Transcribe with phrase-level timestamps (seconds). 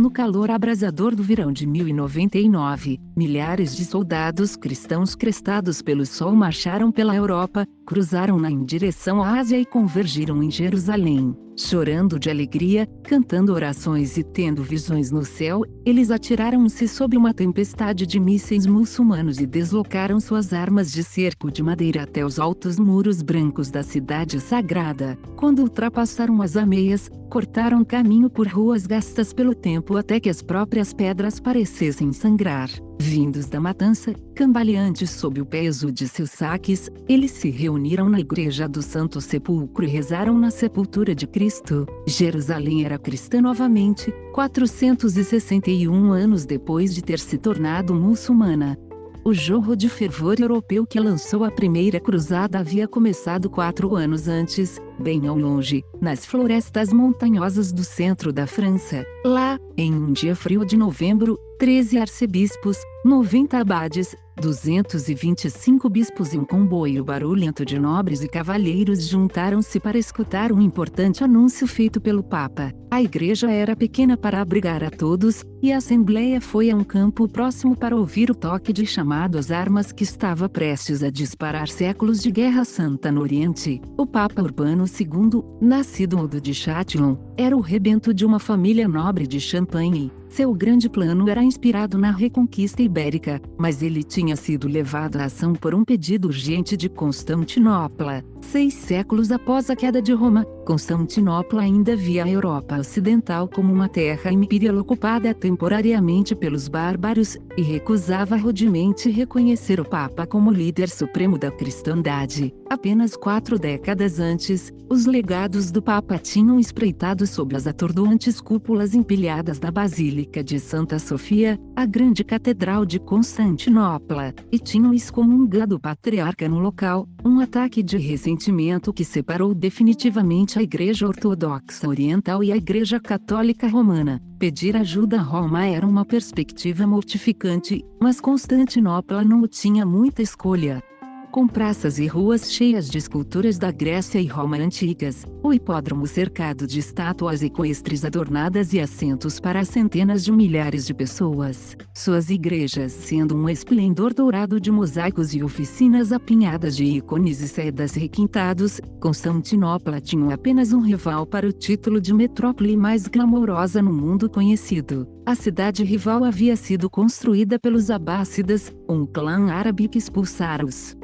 [0.00, 6.90] No calor abrasador do verão de 1099, milhares de soldados cristãos crestados pelo sol marcharam
[6.90, 11.36] pela Europa, cruzaram-na em direção à Ásia e convergiram em Jerusalém.
[11.62, 18.06] Chorando de alegria, cantando orações e tendo visões no céu, eles atiraram-se sob uma tempestade
[18.06, 23.20] de mísseis muçulmanos e deslocaram suas armas de cerco de madeira até os altos muros
[23.20, 25.18] brancos da cidade sagrada.
[25.36, 30.94] Quando ultrapassaram as ameias, cortaram caminho por ruas gastas pelo tempo até que as próprias
[30.94, 32.70] pedras parecessem sangrar.
[33.02, 38.68] Vindos da matança, cambaleantes sob o peso de seus saques, eles se reuniram na igreja
[38.68, 41.86] do Santo Sepulcro e rezaram na sepultura de Cristo.
[42.06, 48.78] Jerusalém era cristã novamente, 461 anos depois de ter se tornado muçulmana.
[49.24, 54.78] O jorro de fervor europeu que lançou a primeira cruzada havia começado quatro anos antes,
[55.00, 59.04] bem ao longe, nas florestas montanhosas do centro da França.
[59.24, 66.44] Lá, em um dia frio de novembro, 13 arcebispos, 90 abades, 225 bispos e um
[66.44, 72.72] comboio barulhento de nobres e cavalheiros juntaram-se para escutar um importante anúncio feito pelo Papa.
[72.90, 77.28] A igreja era pequena para abrigar a todos, e a assembleia foi a um campo
[77.28, 82.20] próximo para ouvir o toque de chamado às armas que estava prestes a disparar séculos
[82.20, 83.80] de guerra santa no Oriente.
[83.96, 89.40] O Papa Urbano II, nascido de Châtillon, era o rebento de uma família nobre de
[89.40, 90.10] Champagne.
[90.30, 95.54] Seu grande plano era inspirado na reconquista ibérica, mas ele tinha sido levado à ação
[95.54, 98.24] por um pedido urgente de Constantinopla.
[98.40, 103.88] Seis séculos após a queda de Roma, Constantinopla ainda via a Europa Ocidental como uma
[103.88, 111.36] terra imperial ocupada temporariamente pelos bárbaros, e recusava rudemente reconhecer o Papa como líder supremo
[111.36, 112.54] da cristandade.
[112.70, 119.58] Apenas quatro décadas antes, os legados do Papa tinham espreitado sob as atordoantes cúpulas empilhadas
[119.58, 126.48] da Basílica de Santa Sofia, a grande catedral de Constantinopla, e tinham excomungado o patriarca
[126.48, 132.56] no local, um ataque de ressentimento que separou definitivamente a Igreja Ortodoxa Oriental e a
[132.56, 134.20] Igreja Católica Romana.
[134.38, 140.82] Pedir ajuda a Roma era uma perspectiva mortificante, mas Constantinopla não tinha muita escolha
[141.30, 146.66] com praças e ruas cheias de esculturas da Grécia e Roma antigas, o hipódromo cercado
[146.66, 153.36] de estátuas equestres adornadas e assentos para centenas de milhares de pessoas, suas igrejas sendo
[153.36, 160.34] um esplendor dourado de mosaicos e oficinas apinhadas de ícones e sedas requintados, Constantinopla tinha
[160.34, 165.06] apenas um rival para o título de metrópole mais glamourosa no mundo conhecido.
[165.24, 170.99] A cidade rival havia sido construída pelos Abássidas, um clã árabe que expulsara os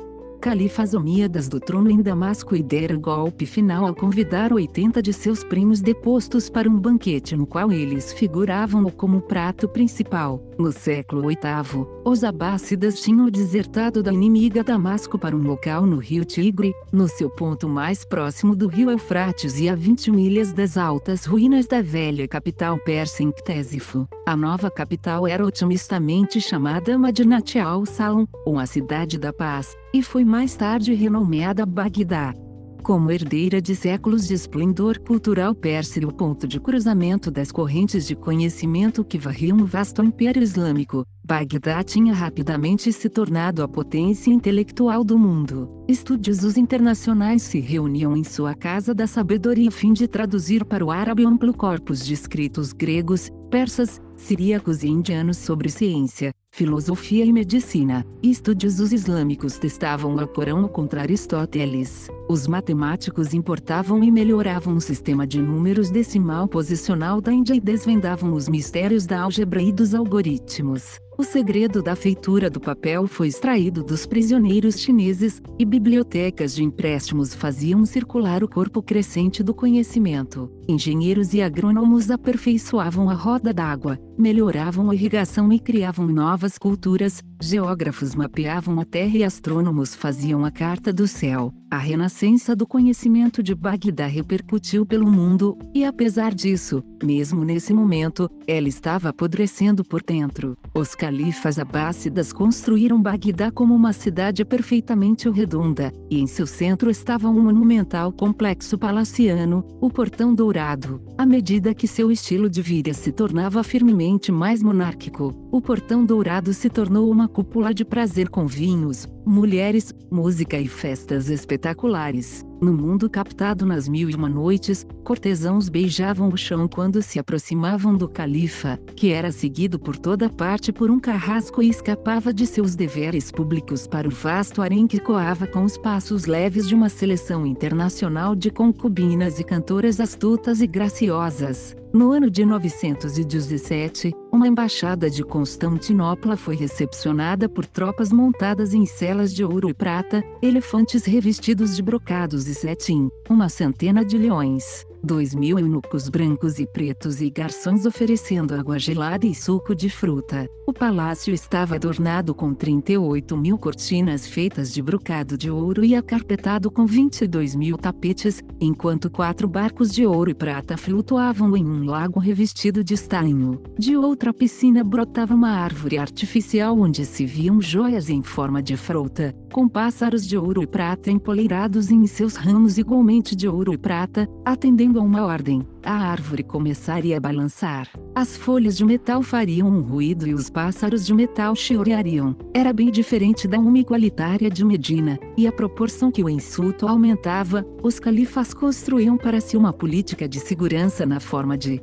[0.47, 5.43] califas omíadas do trono em Damasco e dera golpe final ao convidar 80 de seus
[5.43, 10.41] primos depostos para um banquete no qual eles figuravam como prato principal.
[10.57, 16.25] No século VIII, os abássidas tinham desertado da inimiga Damasco para um local no rio
[16.25, 21.25] Tigre, no seu ponto mais próximo do rio Eufrates e a 20 milhas das altas
[21.25, 24.07] ruínas da velha capital persa em Ctésifo.
[24.28, 30.25] A nova capital era otimistamente chamada Madinat al-Salam, ou a Cidade da Paz, e foi
[30.25, 32.34] mais tarde renomeada Bagdá.
[32.82, 38.04] Como herdeira de séculos de esplendor cultural persa e o ponto de cruzamento das correntes
[38.04, 44.32] de conhecimento que varriam o vasto Império Islâmico, Bagdá tinha rapidamente se tornado a potência
[44.32, 45.70] intelectual do mundo.
[45.86, 50.91] Estudiosos internacionais se reuniam em sua Casa da Sabedoria a fim de traduzir para o
[50.91, 58.04] árabe amplo corpus de escritos gregos, persas, siríacos e indianos sobre ciência, filosofia e medicina.
[58.20, 62.09] Estudiosos islâmicos testavam o Corão contra Aristóteles.
[62.28, 68.34] Os matemáticos importavam e melhoravam o sistema de números decimal posicional da Índia e desvendavam
[68.34, 70.98] os mistérios da álgebra e dos algoritmos.
[71.19, 77.34] O segredo da feitura do papel foi extraído dos prisioneiros chineses, e bibliotecas de empréstimos
[77.34, 80.53] faziam circular o corpo crescente do conhecimento.
[80.68, 88.15] Engenheiros e agrônomos aperfeiçoavam a roda d'água, melhoravam a irrigação e criavam novas culturas, geógrafos
[88.15, 91.53] mapeavam a terra e astrônomos faziam a carta do céu.
[91.68, 98.30] A renascença do conhecimento de Bagdá repercutiu pelo mundo, e apesar disso, mesmo nesse momento,
[98.47, 100.56] ela estava apodrecendo por dentro.
[100.72, 107.28] Os califas abássidas construíram Bagdá como uma cidade perfeitamente redonda, e em seu centro estava
[107.28, 111.03] um monumental complexo palaciano, o Portão Dourado.
[111.18, 116.54] À medida que seu estilo de vida se tornava firmemente mais monárquico, o Portão Dourado
[116.54, 122.45] se tornou uma cúpula de prazer com vinhos, mulheres, música e festas espetaculares.
[122.58, 127.94] No mundo captado nas mil e uma noites, cortesãos beijavam o chão quando se aproximavam
[127.94, 132.74] do califa, que era seguido por toda parte por um carrasco e escapava de seus
[132.74, 137.47] deveres públicos para o vasto harém que coava com os passos leves de uma seleção
[137.47, 141.76] internacional de concubinas e cantoras astutas e graciosas.
[141.92, 149.32] No ano de 917, uma embaixada de Constantinopla foi recepcionada por tropas montadas em celas
[149.32, 155.36] de ouro e prata, elefantes revestidos de brocados e cetim, uma centena de leões, dois
[155.36, 160.48] mil eunucos brancos e pretos e garçons oferecendo água gelada e suco de fruta.
[160.66, 166.72] O palácio estava adornado com 38 mil cortinas feitas de brocado de ouro e acarpetado
[166.72, 172.18] com 22 mil tapetes, enquanto quatro barcos de ouro e prata flutuavam em um lago
[172.18, 173.62] revestido de estanho.
[173.78, 179.32] De outra piscina brotava uma árvore artificial onde se viam joias em forma de fruta,
[179.53, 184.28] com pássaros de ouro e prata empoleirados em seus ramos igualmente de ouro e prata,
[184.44, 185.63] atendendo a uma ordem.
[185.83, 187.89] A árvore começaria a balançar.
[188.15, 192.37] As folhas de metal fariam um ruído e os pássaros de metal chioreariam.
[192.54, 197.65] Era bem diferente da uma igualitária de Medina, e à proporção que o insulto aumentava,
[197.83, 201.81] os califas construíam para si uma política de segurança na forma de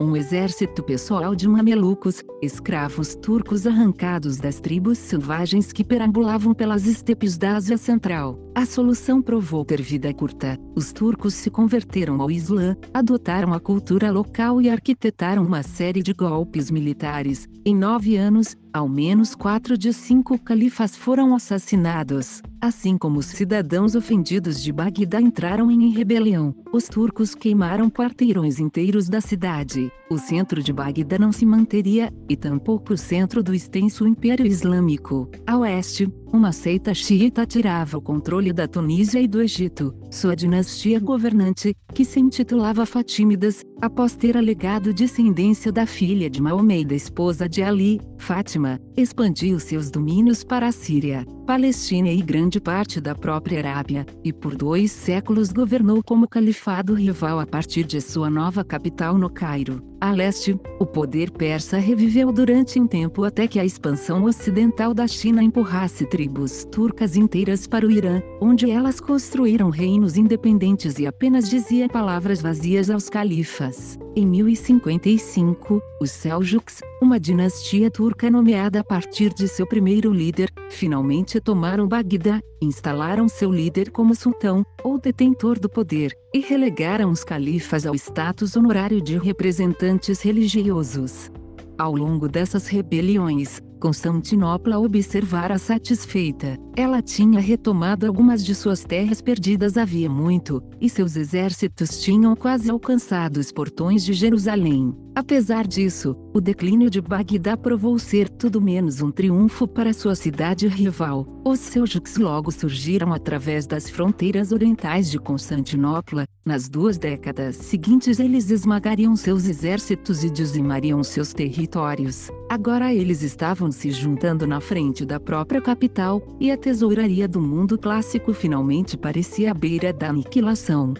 [0.00, 7.38] um exército pessoal de mamelucos, escravos turcos arrancados das tribos selvagens que perambulavam pelas estepes
[7.38, 8.38] da Ásia Central.
[8.54, 10.58] A solução provou ter vida curta.
[10.74, 16.12] Os turcos se converteram ao Islã, adotaram a cultura local e arquitetaram uma série de
[16.12, 17.48] golpes militares.
[17.64, 22.42] Em nove anos, ao menos quatro de cinco califas foram assassinados.
[22.60, 29.08] Assim como os cidadãos ofendidos de Bagdá entraram em rebelião, os turcos queimaram quarteirões inteiros
[29.08, 29.90] da cidade.
[30.10, 35.30] O centro de Bagdá não se manteria, e tampouco o centro do extenso Império Islâmico.
[35.46, 39.94] A oeste, uma seita xiita tirava o controle da Tunísia e do Egito.
[40.10, 46.80] Sua dinastia governante, que se intitulava Fatímidas, após ter alegado descendência da filha de Maomé
[46.80, 52.60] e da esposa de Ali, Fátima, expandiu seus domínios para a Síria, Palestina e grande
[52.60, 58.00] parte da própria Arábia, e por dois séculos governou como califado rival a partir de
[58.00, 59.80] sua nova capital no Cairo.
[60.00, 65.06] A leste, o poder persa reviveu durante um tempo até que a expansão ocidental da
[65.06, 71.48] China empurrasse tribos turcas inteiras para o Irã, onde elas construíram reinos independentes e apenas
[71.48, 73.96] dizia palavras vazias aos califas.
[74.14, 81.40] Em 1055, os Seljuks, uma dinastia turca nomeada a partir de seu primeiro líder, finalmente
[81.40, 87.86] tomaram Bagdá, instalaram seu líder como sultão, ou detentor do poder, e relegaram os califas
[87.86, 91.30] ao status honorário de representantes religiosos.
[91.78, 96.58] Ao longo dessas rebeliões, Constantinopla observara satisfeita.
[96.76, 102.70] Ela tinha retomado algumas de suas terras perdidas havia muito, e seus exércitos tinham quase
[102.70, 104.94] alcançado os portões de Jerusalém.
[105.14, 110.68] Apesar disso, o declínio de Bagdá provou ser tudo menos um triunfo para sua cidade
[110.68, 111.26] rival.
[111.42, 116.26] Os Seljuks logo surgiram através das fronteiras orientais de Constantinopla.
[116.44, 122.28] Nas duas décadas seguintes, eles esmagariam seus exércitos e dizimariam seus territórios.
[122.56, 127.76] Agora eles estavam se juntando na frente da própria capital, e a tesouraria do mundo
[127.76, 130.94] clássico finalmente parecia à beira da aniquilação.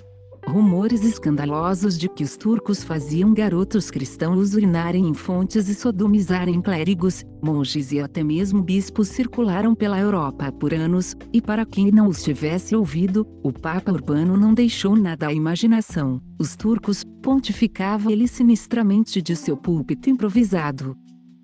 [0.47, 7.25] Rumores escandalosos de que os turcos faziam garotos cristãos urinarem em fontes e sodomizarem clérigos,
[7.43, 12.23] monges e até mesmo bispos circularam pela Europa por anos, e para quem não os
[12.23, 16.21] tivesse ouvido, o Papa Urbano não deixou nada à imaginação.
[16.39, 20.95] Os turcos, pontificava ele sinistramente de seu púlpito improvisado,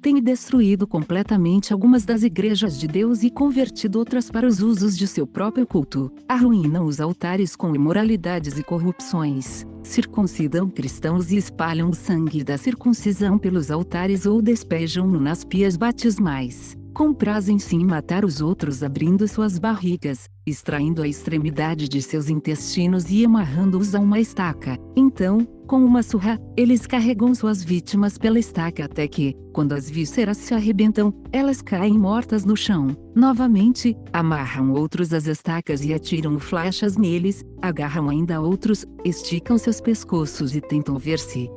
[0.02, 5.06] tem destruído completamente algumas das igrejas de Deus e convertido outras para os usos de
[5.06, 6.12] seu próprio culto.
[6.28, 9.64] Arruinam os altares com imoralidades e corrupções.
[9.84, 16.81] Circuncidam cristãos e espalham o sangue da circuncisão pelos altares ou despejam-no nas pias batismais.
[16.94, 23.24] Comprazem-se em matar os outros abrindo suas barrigas, extraindo a extremidade de seus intestinos e
[23.24, 24.76] amarrando-os a uma estaca.
[24.94, 30.36] Então, com uma surra, eles carregam suas vítimas pela estaca até que, quando as vísceras
[30.36, 32.94] se arrebentam, elas caem mortas no chão.
[33.14, 40.54] Novamente, amarram outros às estacas e atiram flechas neles, agarram ainda outros, esticam seus pescoços
[40.54, 41.48] e tentam ver-se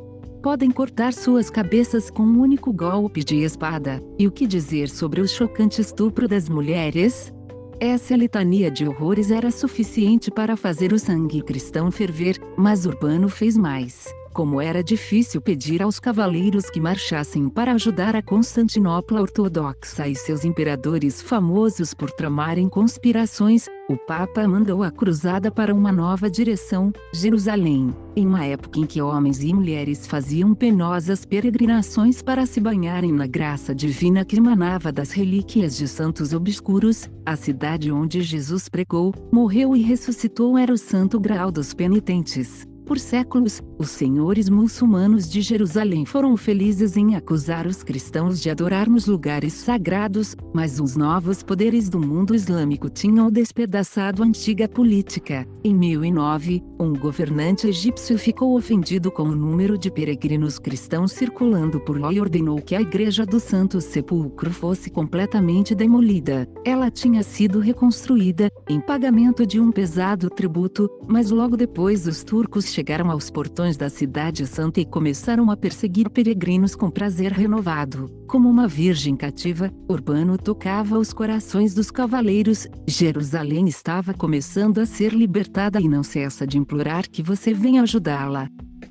[0.46, 4.00] podem cortar suas cabeças com um único golpe de espada.
[4.16, 7.34] E o que dizer sobre o chocante estupro das mulheres?
[7.80, 13.58] Essa litania de horrores era suficiente para fazer o sangue cristão ferver, mas Urbano fez
[13.58, 14.06] mais.
[14.36, 20.44] Como era difícil pedir aos cavaleiros que marchassem para ajudar a Constantinopla ortodoxa e seus
[20.44, 27.96] imperadores famosos por tramarem conspirações, o Papa mandou a cruzada para uma nova direção, Jerusalém,
[28.14, 33.28] em uma época em que homens e mulheres faziam penosas peregrinações para se banharem na
[33.28, 39.78] graça divina que emanava das relíquias de santos obscuros, a cidade onde Jesus pregou, morreu
[39.78, 42.68] e ressuscitou era o santo grau dos penitentes.
[42.86, 48.90] Por séculos, os senhores muçulmanos de Jerusalém foram felizes em acusar os cristãos de adorar
[48.90, 55.46] nos lugares sagrados, mas os novos poderes do mundo islâmico tinham despedaçado a antiga política.
[55.62, 62.00] Em 1009, um governante egípcio ficou ofendido com o número de peregrinos cristãos circulando por
[62.00, 66.48] lá e ordenou que a igreja do Santo Sepulcro fosse completamente demolida.
[66.64, 72.68] Ela tinha sido reconstruída, em pagamento de um pesado tributo, mas logo depois os turcos
[72.68, 78.10] chegaram aos portões da cidade santa e começaram a perseguir peregrinos com prazer renovado.
[78.28, 85.14] Como uma virgem cativa, Urbano tocava os corações dos cavaleiros, Jerusalém estava começando a ser
[85.14, 88.48] libertada e não cessa de implorar que você venha ajudá-la.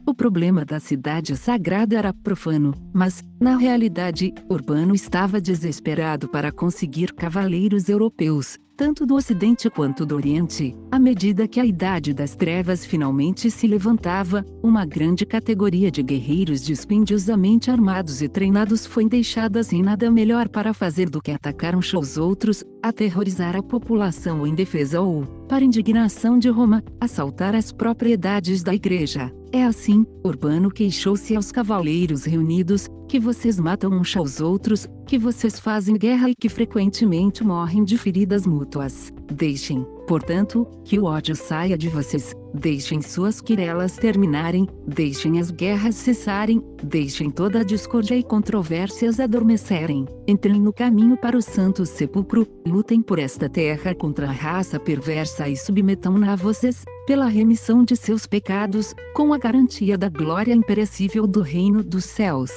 [0.07, 7.15] O problema da cidade sagrada era profano, mas, na realidade, Urbano estava desesperado para conseguir
[7.15, 12.85] cavaleiros europeus, tanto do Ocidente quanto do Oriente, à medida que a Idade das Trevas
[12.85, 19.83] finalmente se levantava, uma grande categoria de guerreiros dispendiosamente armados e treinados foi deixada sem
[19.83, 25.01] nada melhor para fazer do que atacar uns aos outros, aterrorizar a população em defesa
[25.01, 29.33] ou, para indignação de Roma, assaltar as propriedades da igreja.
[29.53, 35.61] É assim, Urbano queixou-se aos cavaleiros reunidos, que vocês matam uns aos outros, que vocês
[35.61, 39.13] fazem guerra e que frequentemente morrem de feridas mútuas.
[39.33, 45.97] Deixem, portanto, que o ódio saia de vocês, deixem suas querelas terminarem, deixem as guerras
[45.97, 52.47] cessarem, deixem toda a discórdia e controvérsias adormecerem, entrem no caminho para o santo sepulcro,
[52.65, 57.97] lutem por esta terra contra a raça perversa e submetam-na a vocês, pela remissão de
[57.97, 62.51] seus pecados, com a garantia da glória imperecível do reino dos céus.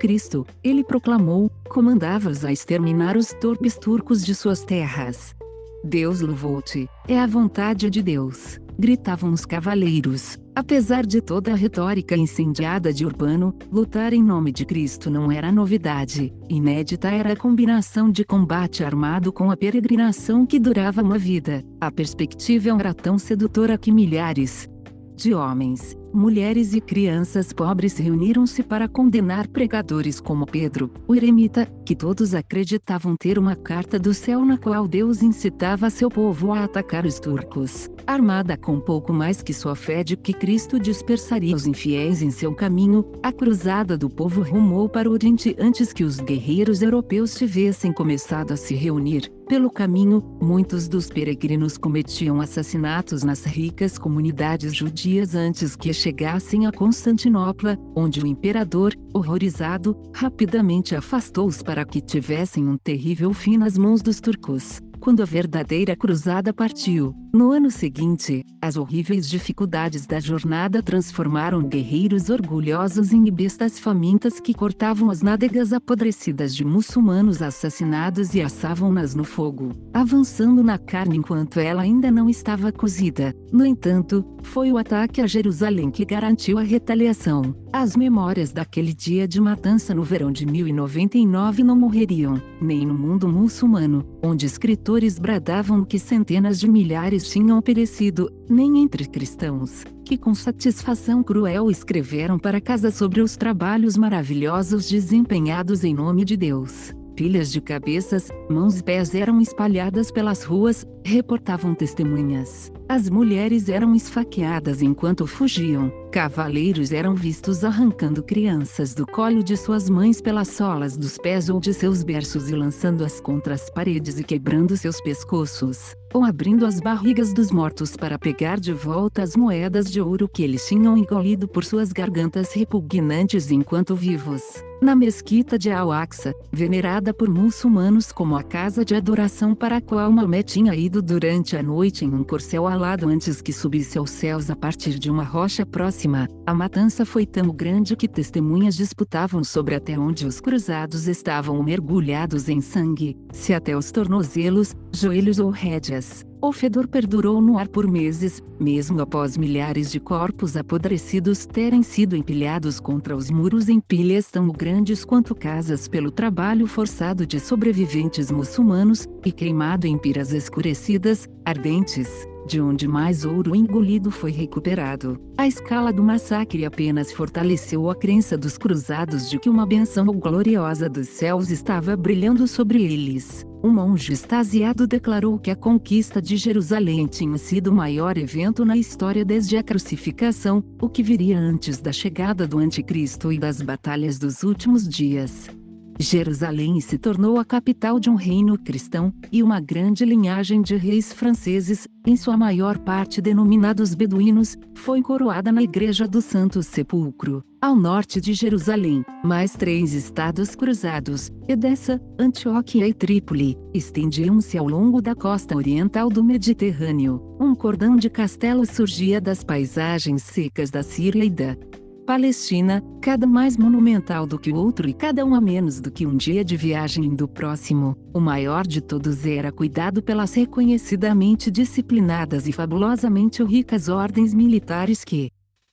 [0.00, 5.34] Cristo, ele proclamou, comandava-os a exterminar os torpes turcos de suas terras.
[5.82, 10.38] Deus louvou-te, é a vontade de Deus, gritavam os cavaleiros.
[10.54, 15.52] Apesar de toda a retórica incendiada de Urbano, lutar em nome de Cristo não era
[15.52, 16.32] novidade.
[16.48, 21.62] Inédita era a combinação de combate armado com a peregrinação que durava uma vida.
[21.80, 24.68] A perspectiva era tão sedutora que milhares
[25.16, 31.94] de homens, mulheres e crianças pobres reuniram-se para condenar pregadores como Pedro, o eremita, que
[31.94, 37.04] todos acreditavam ter uma carta do céu na qual Deus incitava seu povo a atacar
[37.04, 37.90] os turcos.
[38.06, 42.54] Armada com pouco mais que sua fé de que Cristo dispersaria os infiéis em seu
[42.54, 47.92] caminho, a cruzada do povo rumou para o Oriente antes que os guerreiros europeus tivessem
[47.92, 49.30] começado a se reunir.
[49.48, 56.72] Pelo caminho, muitos dos peregrinos cometiam assassinatos nas ricas comunidades judias antes que chegassem a
[56.72, 64.02] Constantinopla, onde o imperador, horrorizado, rapidamente afastou-os para que tivessem um terrível fim nas mãos
[64.02, 64.80] dos turcos.
[65.00, 72.30] Quando a verdadeira cruzada partiu, no ano seguinte, as horríveis dificuldades da jornada transformaram guerreiros
[72.30, 79.22] orgulhosos em bestas famintas que cortavam as nádegas apodrecidas de muçulmanos assassinados e assavam-nas no
[79.22, 83.34] fogo, avançando na carne enquanto ela ainda não estava cozida.
[83.52, 87.54] No entanto, foi o ataque a Jerusalém que garantiu a retaliação.
[87.72, 93.28] As memórias daquele dia de matança no verão de 1099 não morreriam, nem no mundo
[93.28, 100.34] muçulmano, onde escritores bradavam que centenas de milhares tinham perecido, nem entre cristãos, que com
[100.34, 106.92] satisfação cruel escreveram para casa sobre os trabalhos maravilhosos desempenhados em nome de Deus.
[107.14, 112.70] Pilhas de cabeças, mãos e pés eram espalhadas pelas ruas, reportavam testemunhas.
[112.88, 115.92] As mulheres eram esfaqueadas enquanto fugiam.
[116.12, 121.58] Cavaleiros eram vistos arrancando crianças do colo de suas mães pelas solas dos pés ou
[121.58, 126.78] de seus berços e lançando-as contra as paredes e quebrando seus pescoços, ou abrindo as
[126.78, 131.48] barrigas dos mortos para pegar de volta as moedas de ouro que eles tinham engolido
[131.48, 134.42] por suas gargantas repugnantes enquanto vivos.
[134.80, 140.12] Na mesquita de Al-Aqsa, venerada por muçulmanos como a casa de adoração para a qual
[140.12, 144.50] Maomé tinha ido durante a noite em um corcel alado antes que subisse aos céus
[144.50, 149.74] a partir de uma rocha próxima, a matança foi tão grande que testemunhas disputavam sobre
[149.74, 156.25] até onde os cruzados estavam mergulhados em sangue, se até os tornozelos, joelhos ou rédeas.
[156.40, 162.14] O fedor perdurou no ar por meses, mesmo após milhares de corpos apodrecidos terem sido
[162.14, 168.30] empilhados contra os muros em pilhas tão grandes quanto casas pelo trabalho forçado de sobreviventes
[168.30, 175.20] muçulmanos, e queimado em piras escurecidas, ardentes de onde mais ouro engolido foi recuperado.
[175.36, 180.88] A escala do massacre apenas fortaleceu a crença dos cruzados de que uma benção gloriosa
[180.88, 183.44] dos céus estava brilhando sobre eles.
[183.62, 188.76] Um monge extasiado declarou que a conquista de Jerusalém tinha sido o maior evento na
[188.76, 194.18] história desde a crucificação, o que viria antes da chegada do Anticristo e das batalhas
[194.18, 195.50] dos últimos dias.
[195.98, 201.12] Jerusalém se tornou a capital de um reino cristão, e uma grande linhagem de reis
[201.12, 207.42] franceses, em sua maior parte denominados beduínos, foi coroada na Igreja do Santo Sepulcro.
[207.60, 215.00] Ao norte de Jerusalém, mais três estados cruzados, Edessa, Antioquia e Trípoli, estendiam-se ao longo
[215.00, 217.20] da costa oriental do Mediterrâneo.
[217.40, 221.56] Um cordão de castelos surgia das paisagens secas da Síria e da
[222.06, 226.06] Palestina, cada mais monumental do que o outro e cada um a menos do que
[226.06, 232.46] um dia de viagem do próximo, o maior de todos era cuidado pelas reconhecidamente disciplinadas
[232.46, 235.32] e fabulosamente ricas ordens militares que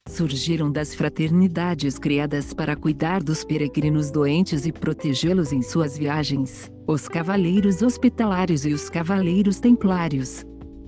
[0.10, 7.08] surgiram das fraternidades criadas para cuidar dos peregrinos doentes e protegê-los em suas viagens, os
[7.08, 10.44] cavaleiros hospitalários e os cavaleiros templários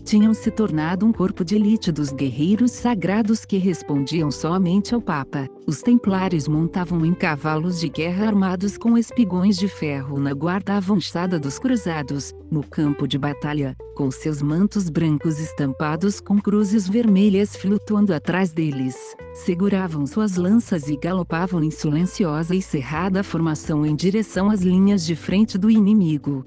[0.05, 5.47] tinham se tornado um corpo de elite dos guerreiros sagrados que respondiam somente ao Papa.
[5.65, 11.39] Os templários montavam em cavalos de guerra armados com espigões de ferro na guarda avançada
[11.39, 18.13] dos cruzados, no campo de batalha, com seus mantos brancos estampados com cruzes vermelhas flutuando
[18.13, 18.95] atrás deles.
[19.33, 25.15] Seguravam suas lanças e galopavam em silenciosa e cerrada formação em direção às linhas de
[25.15, 26.45] frente do inimigo.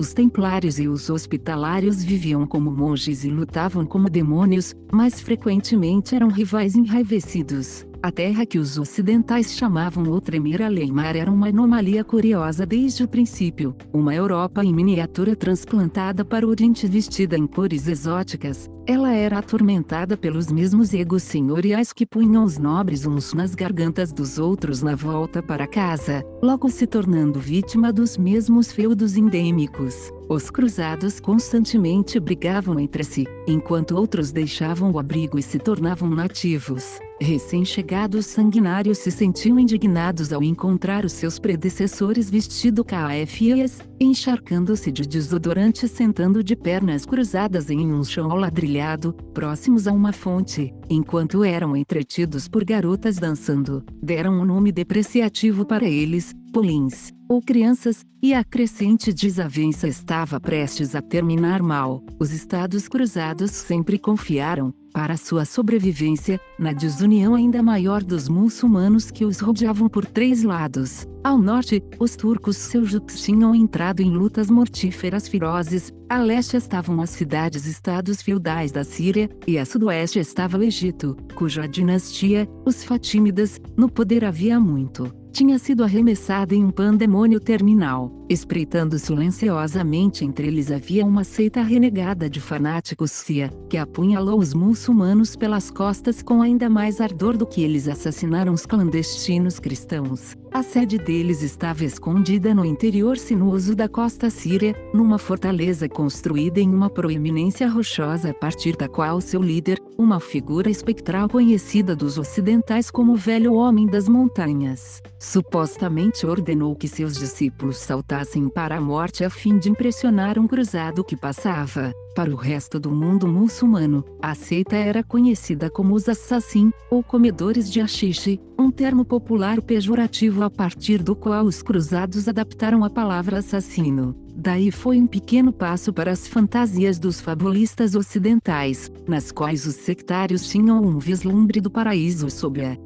[0.00, 6.28] Os templários e os hospitalários viviam como monges e lutavam como demônios, mas frequentemente eram
[6.28, 7.84] rivais enraivecidos.
[8.02, 13.08] A terra que os ocidentais chamavam o Tremir Aleimar era uma anomalia curiosa desde o
[13.08, 19.38] princípio, uma Europa em miniatura transplantada para o Oriente vestida em cores exóticas, ela era
[19.38, 24.94] atormentada pelos mesmos egos senhoriais que punham os nobres uns nas gargantas dos outros na
[24.94, 30.10] volta para casa, logo se tornando vítima dos mesmos feudos endêmicos.
[30.30, 37.00] Os cruzados constantemente brigavam entre si, enquanto outros deixavam o abrigo e se tornavam nativos.
[37.20, 45.86] Recém-chegados sanguinários se sentiam indignados ao encontrar os seus predecessores vestido caefias, encharcando-se de desodorante
[45.86, 52.48] sentando de pernas cruzadas em um chão ladrilhado, próximos a uma fonte, enquanto eram entretidos
[52.48, 53.84] por garotas dançando.
[54.02, 60.94] Deram um nome depreciativo para eles, polins, ou crianças, e a crescente desavença estava prestes
[60.94, 62.02] a terminar mal.
[62.18, 69.24] Os Estados Cruzados sempre confiaram, para sua sobrevivência, na desunião ainda maior dos muçulmanos que
[69.24, 71.06] os rodeavam por três lados.
[71.22, 77.10] Ao norte, os turcos seljuks tinham entrado em lutas mortíferas ferozes, a leste estavam as
[77.10, 83.88] cidades-estados feudais da Síria, e a sudoeste estava o Egito, cuja dinastia, os Fatímidas, no
[83.88, 88.19] poder havia muito tinha sido arremessada em um pandemônio terminal.
[88.30, 95.34] Espreitando silenciosamente entre eles havia uma seita renegada de fanáticos Cia, que apunhalou os muçulmanos
[95.34, 100.36] pelas costas com ainda mais ardor do que eles assassinaram os clandestinos cristãos.
[100.52, 106.72] A sede deles estava escondida no interior sinuoso da costa síria, numa fortaleza construída em
[106.72, 112.90] uma proeminência rochosa a partir da qual seu líder, uma figura espectral conhecida dos ocidentais
[112.90, 118.19] como Velho Homem das Montanhas, supostamente ordenou que seus discípulos saltassem
[118.52, 121.92] para a morte a fim de impressionar um cruzado que passava.
[122.14, 127.70] Para o resto do mundo muçulmano, a seita era conhecida como os assassin, ou comedores
[127.70, 133.38] de achixe, um termo popular pejorativo a partir do qual os cruzados adaptaram a palavra
[133.38, 134.14] assassino.
[134.34, 140.46] Daí foi um pequeno passo para as fantasias dos fabulistas ocidentais, nas quais os sectários
[140.46, 142.76] tinham um vislumbre do paraíso sob a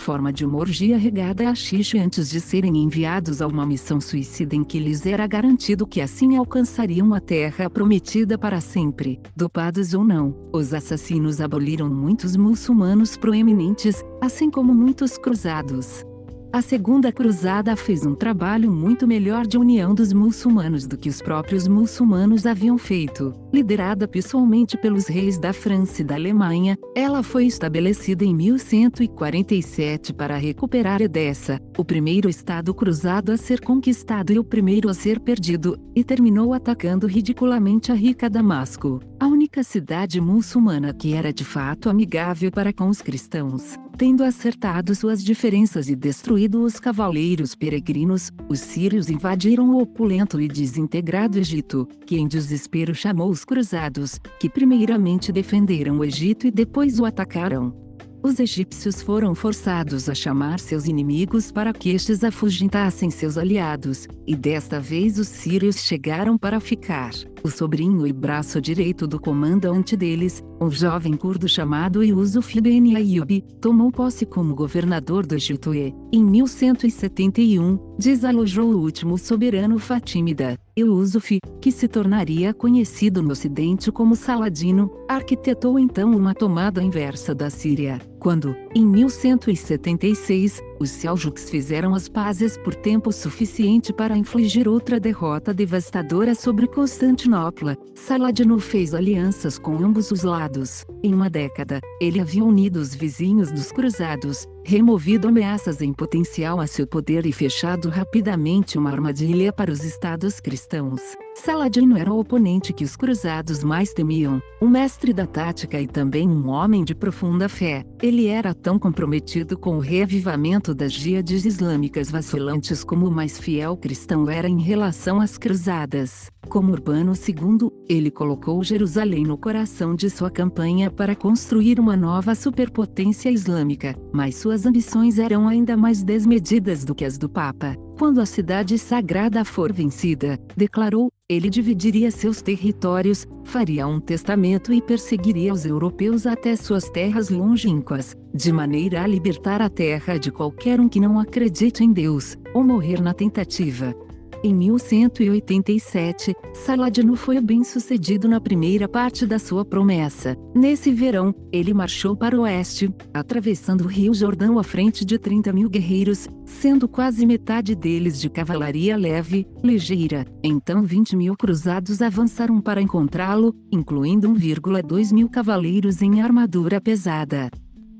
[0.00, 4.56] forma de uma orgia regada a xixi antes de serem enviados a uma missão suicida
[4.56, 10.02] em que lhes era garantido que assim alcançariam a terra prometida para sempre, dopados ou
[10.02, 10.34] não.
[10.52, 16.04] Os assassinos aboliram muitos muçulmanos proeminentes, assim como muitos cruzados.
[16.52, 21.22] A Segunda Cruzada fez um trabalho muito melhor de união dos muçulmanos do que os
[21.22, 23.32] próprios muçulmanos haviam feito.
[23.52, 30.36] Liderada pessoalmente pelos reis da França e da Alemanha, ela foi estabelecida em 1147 para
[30.36, 35.78] recuperar Edessa, o primeiro estado cruzado a ser conquistado e o primeiro a ser perdido,
[35.94, 41.88] e terminou atacando ridiculamente a rica Damasco, a única cidade muçulmana que era de fato
[41.88, 43.76] amigável para com os cristãos.
[43.96, 50.48] Tendo acertado suas diferenças e destruído os cavaleiros peregrinos, os sírios invadiram o opulento e
[50.48, 56.98] desintegrado Egito, que em desespero chamou os cruzados, que primeiramente defenderam o Egito e depois
[57.00, 57.89] o atacaram.
[58.22, 64.36] Os egípcios foram forçados a chamar seus inimigos para que estes afugentassem seus aliados, e
[64.36, 67.12] desta vez os sírios chegaram para ficar.
[67.42, 73.42] O sobrinho e braço direito do comandante deles, um jovem curdo chamado Yusuf Ben Ayyub,
[73.58, 81.38] tomou posse como governador do Egito e, em 1171, desalojou o último soberano fatímida, Yusuf,
[81.60, 88.09] que se tornaria conhecido no ocidente como Saladino, arquitetou então uma tomada inversa da Síria.
[88.20, 95.54] Quando, em 1176, os Seljuks fizeram as pazes por tempo suficiente para infligir outra derrota
[95.54, 100.84] devastadora sobre Constantinopla, Saladino fez alianças com ambos os lados.
[101.02, 106.66] Em uma década, ele havia unido os vizinhos dos cruzados, removido ameaças em potencial a
[106.66, 111.00] seu poder e fechado rapidamente uma armadilha para os estados cristãos.
[111.42, 116.28] Saladino era o oponente que os cruzados mais temiam, um mestre da tática e também
[116.28, 117.82] um homem de profunda fé.
[118.02, 123.74] Ele era tão comprometido com o reavivamento das jíades islâmicas vacilantes como o mais fiel
[123.74, 126.30] cristão era em relação às cruzadas.
[126.50, 132.34] Como Urbano II, ele colocou Jerusalém no coração de sua campanha para construir uma nova
[132.34, 137.76] superpotência islâmica, mas suas ambições eram ainda mais desmedidas do que as do Papa.
[138.00, 144.80] Quando a cidade sagrada for vencida, declarou, ele dividiria seus territórios, faria um testamento e
[144.80, 150.80] perseguiria os europeus até suas terras longínquas, de maneira a libertar a terra de qualquer
[150.80, 153.94] um que não acredite em Deus, ou morrer na tentativa.
[154.42, 160.34] Em 1187, Saladino foi bem sucedido na primeira parte da sua promessa.
[160.54, 165.52] Nesse verão, ele marchou para o oeste, atravessando o rio Jordão à frente de 30
[165.52, 170.24] mil guerreiros, sendo quase metade deles de cavalaria leve, ligeira.
[170.42, 177.50] Então 20 mil cruzados avançaram para encontrá-lo, incluindo 1,2 mil cavaleiros em armadura pesada.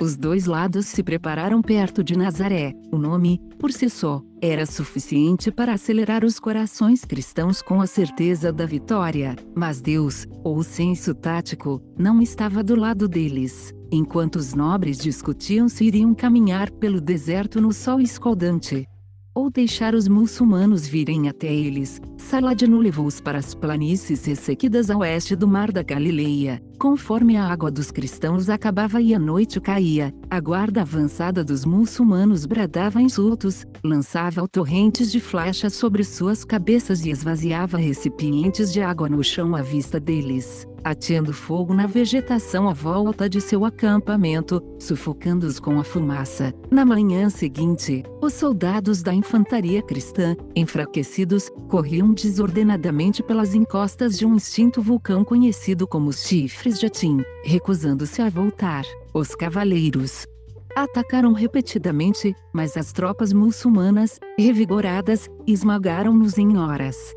[0.01, 2.73] Os dois lados se prepararam perto de Nazaré.
[2.91, 8.51] O nome, por si só, era suficiente para acelerar os corações cristãos com a certeza
[8.51, 9.37] da vitória.
[9.55, 13.75] Mas Deus, ou o senso tático, não estava do lado deles.
[13.93, 18.89] Enquanto os nobres discutiam se iriam caminhar pelo deserto no sol escaldante,
[19.35, 25.35] ou deixar os muçulmanos virem até eles, Saladino levou-os para as planícies ressequidas a oeste
[25.35, 26.63] do Mar da Galileia.
[26.79, 32.47] Conforme a água dos cristãos acabava e a noite caía, a guarda avançada dos muçulmanos
[32.47, 39.23] bradava insultos, lançava torrentes de flechas sobre suas cabeças e esvaziava recipientes de água no
[39.23, 45.79] chão à vista deles ateando fogo na vegetação à volta de seu acampamento, sufocando-os com
[45.79, 46.53] a fumaça.
[46.71, 54.37] Na manhã seguinte, os soldados da infantaria cristã, enfraquecidos, corriam desordenadamente pelas encostas de um
[54.37, 58.85] extinto vulcão conhecido como chifres de Atim, recusando-se a voltar.
[59.13, 60.27] Os cavaleiros,
[60.75, 67.13] Atacaram repetidamente, mas as tropas muçulmanas, revigoradas, esmagaram-nos em horas.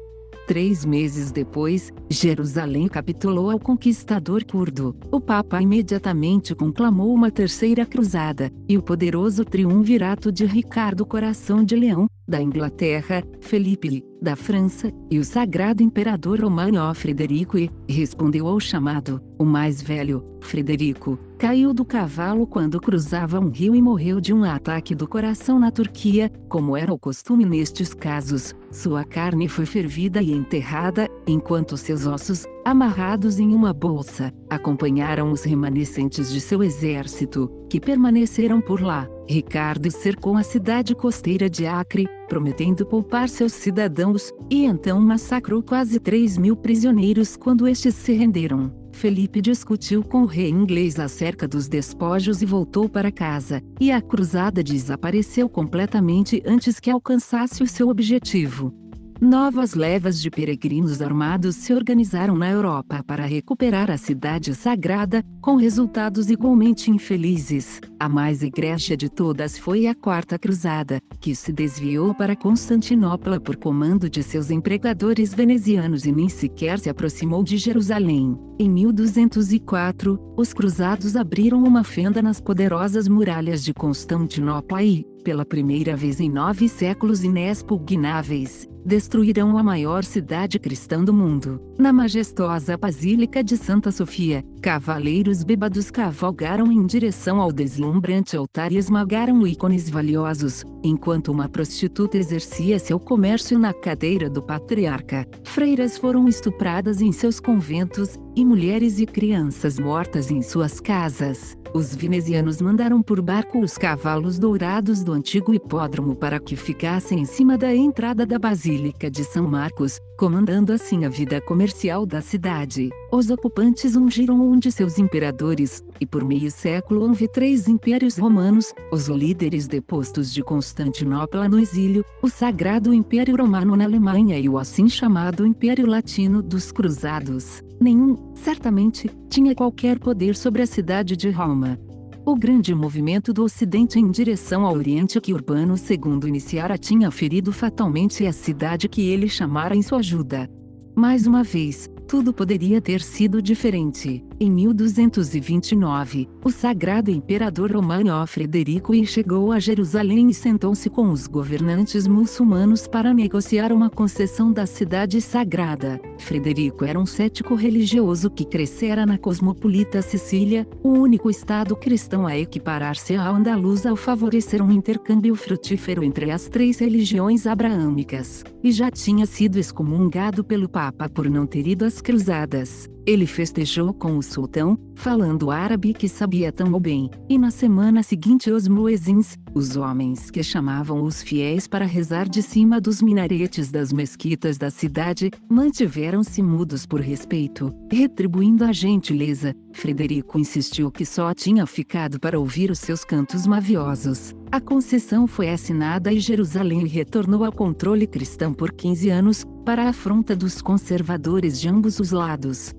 [0.53, 4.95] Três meses depois, Jerusalém capitulou ao conquistador curdo.
[5.11, 11.75] O Papa imediatamente conclamou uma terceira cruzada, e o poderoso triunvirato de Ricardo Coração de
[11.75, 18.59] Leão, da Inglaterra, Felipe, da França, e o sagrado imperador romano Frederico e, respondeu ao
[18.59, 24.33] chamado, o mais velho, Frederico, caiu do cavalo quando cruzava um rio e morreu de
[24.33, 28.55] um ataque do coração na Turquia, como era o costume nestes casos.
[28.71, 35.43] Sua carne foi fervida e enterrada, enquanto seus ossos, amarrados em uma bolsa, acompanharam os
[35.43, 39.07] remanescentes de seu exército, que permaneceram por lá.
[39.27, 45.99] Ricardo cercou a cidade costeira de Acre, prometendo poupar seus cidadãos, e então massacrou quase
[45.99, 48.71] 3 mil prisioneiros quando estes se renderam.
[48.91, 54.01] Felipe discutiu com o rei inglês acerca dos despojos e voltou para casa, e a
[54.01, 58.73] cruzada desapareceu completamente antes que alcançasse o seu objetivo.
[59.21, 65.55] Novas levas de peregrinos armados se organizaram na Europa para recuperar a cidade sagrada, com
[65.55, 67.79] resultados igualmente infelizes.
[67.99, 73.55] A mais egrégia de todas foi a Quarta Cruzada, que se desviou para Constantinopla por
[73.55, 78.37] comando de seus empregadores venezianos e nem sequer se aproximou de Jerusalém.
[78.59, 85.95] Em 1204, os cruzados abriram uma fenda nas poderosas muralhas de Constantinopla e, pela primeira
[85.95, 91.61] vez em nove séculos inexpugnáveis, destruirão a maior cidade cristã do mundo.
[91.77, 98.77] Na majestosa Basílica de Santa Sofia, cavaleiros bêbados cavalgaram em direção ao deslumbrante altar e
[98.77, 105.27] esmagaram ícones valiosos, enquanto uma prostituta exercia seu comércio na cadeira do patriarca.
[105.43, 111.55] Freiras foram estupradas em seus conventos, e mulheres e crianças mortas em suas casas.
[111.73, 117.25] Os venezianos mandaram por barco os cavalos dourados do antigo hipódromo para que ficassem em
[117.25, 122.91] cima da entrada da Basílica de São Marcos, comandando assim a vida comercial da cidade.
[123.11, 128.71] Os ocupantes ungiram um de seus imperadores, e por meio século houve três impérios romanos,
[128.91, 134.59] os líderes depostos de Constantinopla no exílio, o Sagrado Império Romano na Alemanha e o
[134.59, 137.63] assim chamado Império Latino dos Cruzados.
[137.81, 141.79] Nenhum, certamente, tinha qualquer poder sobre a cidade de Roma.
[142.25, 147.51] O grande movimento do Ocidente em direção ao Oriente que Urbano II iniciara tinha ferido
[147.51, 150.49] fatalmente a cidade que ele chamara em sua ajuda.
[150.95, 154.23] Mais uma vez, tudo poderia ter sido diferente.
[154.39, 161.27] Em 1229, o sagrado imperador romano Frederico I chegou a Jerusalém e sentou-se com os
[161.27, 166.01] governantes muçulmanos para negociar uma concessão da cidade sagrada.
[166.17, 172.37] Frederico era um cético religioso que crescera na cosmopolita Sicília, o único estado cristão a
[172.37, 178.89] equiparar-se à Andaluz ao favorecer um intercâmbio frutífero entre as três religiões abraâmicas, e já
[178.89, 182.92] tinha sido excomungado pelo Papa por não ter ido às cruzadas.
[183.05, 188.49] Ele festejou com o sultão, falando árabe que sabia tão bem, e na semana seguinte
[188.49, 193.91] os muezins, os homens que chamavam os fiéis para rezar de cima dos minaretes das
[193.91, 199.53] mesquitas da cidade, mantiveram-se mudos por respeito, retribuindo a gentileza.
[199.73, 204.33] Frederico insistiu que só tinha ficado para ouvir os seus cantos maviosos.
[204.49, 209.89] A concessão foi assinada e Jerusalém retornou ao controle cristão por 15 anos, para a
[209.89, 212.73] afronta dos conservadores de ambos os lados.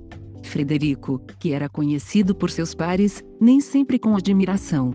[0.44, 4.94] Frederico, que era conhecido por seus pares, nem sempre com admiração.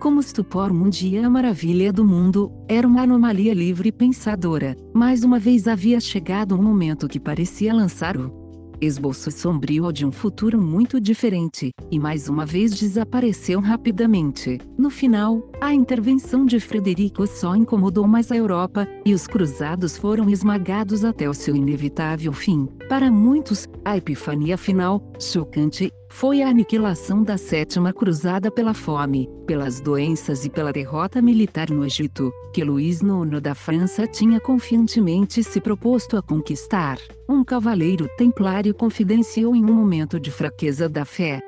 [0.00, 5.68] Como estupor mundia a maravilha do mundo, era uma anomalia livre pensadora, mais uma vez
[5.68, 8.39] havia chegado um momento que parecia lançar o
[8.80, 14.58] esboço sombrio de um futuro muito diferente, e mais uma vez desapareceu rapidamente.
[14.76, 20.28] No final, a intervenção de Frederico só incomodou mais a Europa, e os cruzados foram
[20.30, 22.66] esmagados até o seu inevitável fim.
[22.88, 29.80] Para muitos, a epifania final, chocante, foi a aniquilação da Sétima Cruzada pela fome, pelas
[29.80, 35.60] doenças e pela derrota militar no Egito, que Luís IX da França tinha confiantemente se
[35.60, 36.98] proposto a conquistar.
[37.28, 41.40] Um cavaleiro templário confidenciou em um momento de fraqueza da fé,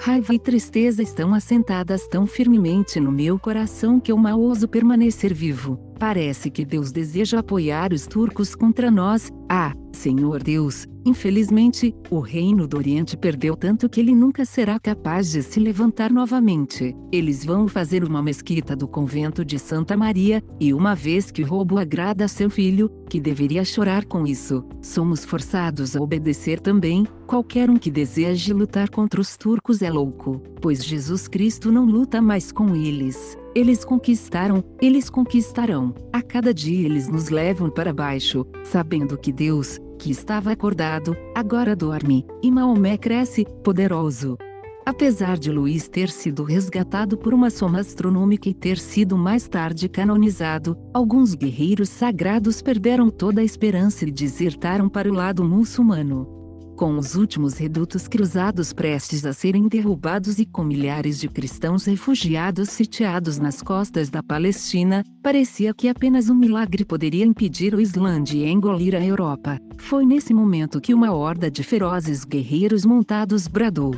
[0.00, 5.34] Raiva e tristeza estão assentadas tão firmemente no meu coração que eu mal ouso permanecer
[5.34, 5.87] vivo.
[5.98, 9.32] Parece que Deus deseja apoiar os turcos contra nós.
[9.48, 15.32] Ah, Senhor Deus, infelizmente, o reino do Oriente perdeu tanto que ele nunca será capaz
[15.32, 16.94] de se levantar novamente.
[17.10, 21.46] Eles vão fazer uma mesquita do convento de Santa Maria, e uma vez que o
[21.46, 27.06] roubo agrada a seu filho, que deveria chorar com isso, somos forçados a obedecer também.
[27.26, 32.22] Qualquer um que deseje lutar contra os turcos é louco, pois Jesus Cristo não luta
[32.22, 33.36] mais com eles.
[33.54, 35.94] Eles conquistaram, eles conquistarão.
[36.12, 41.74] A cada dia eles nos levam para baixo, sabendo que Deus, que estava acordado, agora
[41.74, 44.36] dorme, e Maomé cresce, poderoso.
[44.84, 49.88] Apesar de Luís ter sido resgatado por uma soma astronômica e ter sido mais tarde
[49.88, 56.37] canonizado, alguns guerreiros sagrados perderam toda a esperança e desertaram para o lado muçulmano
[56.78, 62.68] com os últimos redutos cruzados prestes a serem derrubados e com milhares de cristãos refugiados
[62.68, 68.44] sitiados nas costas da Palestina, parecia que apenas um milagre poderia impedir o Islã de
[68.44, 69.58] engolir a Europa.
[69.76, 73.96] Foi nesse momento que uma horda de ferozes guerreiros montados bradou.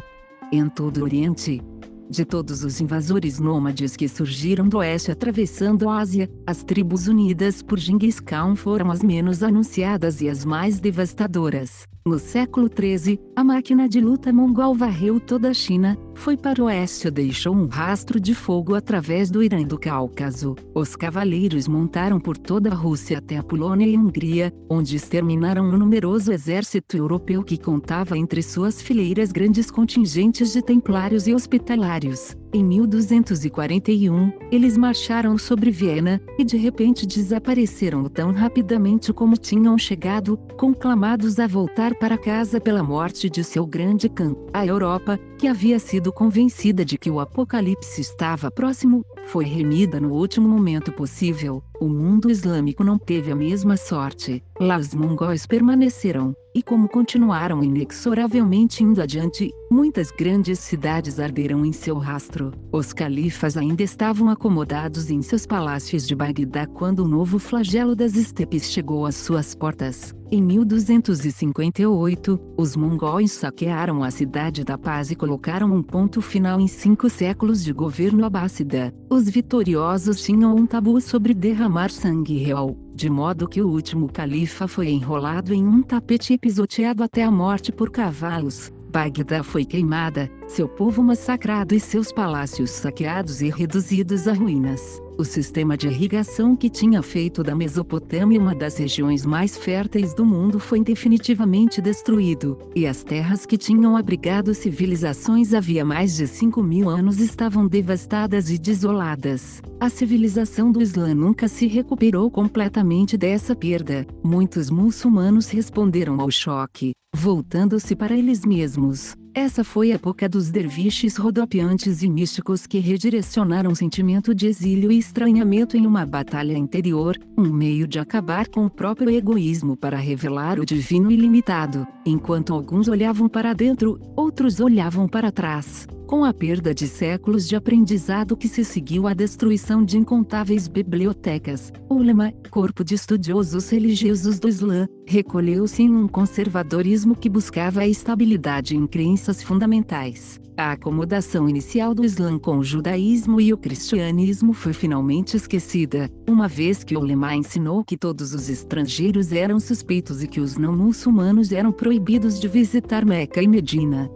[0.51, 1.63] Em todo o Oriente,
[2.09, 7.63] de todos os invasores nômades que surgiram do oeste atravessando a Ásia, as tribos unidas
[7.63, 11.87] por Genghis Khan foram as menos anunciadas e as mais devastadoras.
[12.11, 16.65] No século XIII, a máquina de luta mongol varreu toda a China, foi para o
[16.65, 20.57] oeste e deixou um rastro de fogo através do Irã e do Cáucaso.
[20.75, 25.79] Os cavaleiros montaram por toda a Rússia até a Polônia e Hungria, onde exterminaram um
[25.79, 32.37] numeroso exército europeu que contava entre suas fileiras grandes contingentes de templários e hospitalários.
[32.53, 40.37] Em 1241, eles marcharam sobre Viena, e de repente desapareceram tão rapidamente como tinham chegado,
[40.59, 44.35] conclamados a voltar para casa pela morte de seu grande Khan.
[44.53, 50.13] A Europa, que havia sido convencida de que o apocalipse estava próximo, foi remida no
[50.13, 51.63] último momento possível.
[51.81, 54.43] O mundo islâmico não teve a mesma sorte.
[54.59, 61.73] Lá os mongóis permaneceram, e como continuaram inexoravelmente indo adiante, muitas grandes cidades arderam em
[61.73, 62.51] seu rastro.
[62.73, 68.17] Os califas ainda estavam acomodados em seus palácios de Bagdá quando o novo flagelo das
[68.17, 70.13] estepes chegou às suas portas.
[70.33, 76.69] Em 1258, os mongóis saquearam a cidade da paz e colocaram um ponto final em
[76.69, 78.95] cinco séculos de governo abássida.
[79.11, 84.69] Os vitoriosos tinham um tabu sobre derramar sangue real, de modo que o último califa
[84.69, 88.71] foi enrolado em um tapete e pisoteado até a morte por cavalos.
[88.89, 95.01] Bagdá foi queimada, seu povo massacrado e seus palácios saqueados e reduzidos a ruínas.
[95.17, 100.25] O sistema de irrigação que tinha feito da Mesopotâmia uma das regiões mais férteis do
[100.25, 106.63] mundo foi definitivamente destruído, e as terras que tinham abrigado civilizações havia mais de 5
[106.63, 109.63] mil anos estavam devastadas e desoladas.
[109.79, 114.05] A civilização do Islã nunca se recuperou completamente dessa perda.
[114.25, 119.15] Muitos muçulmanos responderam ao choque, voltando-se para eles mesmos.
[119.33, 124.99] Essa foi a época dos derviches rodopiantes e místicos que redirecionaram sentimento de exílio e
[124.99, 130.59] estranhamento em uma batalha interior, um meio de acabar com o próprio egoísmo para revelar
[130.59, 131.87] o divino ilimitado.
[132.05, 137.55] Enquanto alguns olhavam para dentro, outros olhavam para trás com a perda de séculos de
[137.55, 144.41] aprendizado que se seguiu à destruição de incontáveis bibliotecas, o lema, corpo de estudiosos religiosos
[144.41, 150.41] do Islã, recolheu-se em um conservadorismo que buscava a estabilidade em crenças fundamentais.
[150.57, 156.47] A acomodação inicial do Islã com o judaísmo e o cristianismo foi finalmente esquecida, uma
[156.47, 160.77] vez que o lema ensinou que todos os estrangeiros eram suspeitos e que os não
[160.77, 164.11] muçulmanos eram proibidos de visitar Meca e Medina.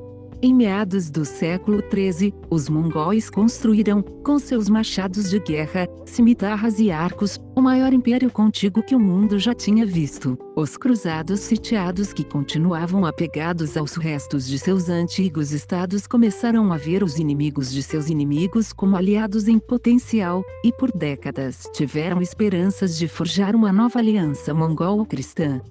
[0.44, 6.90] Em meados do século XIII, os mongóis construíram, com seus machados de guerra, cimitarras e
[6.90, 10.36] arcos, o maior império contíguo que o mundo já tinha visto.
[10.54, 17.02] Os cruzados sitiados que continuavam apegados aos restos de seus antigos estados começaram a ver
[17.02, 23.08] os inimigos de seus inimigos como aliados em potencial, e por décadas tiveram esperanças de
[23.08, 25.62] forjar uma nova aliança mongol-cristã